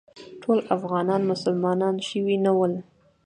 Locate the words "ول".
2.57-2.73